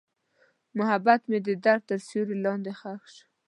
محبت 0.77 1.21
مې 1.29 1.39
د 1.47 1.49
درد 1.65 1.83
تر 1.89 1.99
سیوري 2.07 2.37
لاندې 2.45 2.71
ښخ 2.79 3.01
شو. 3.15 3.23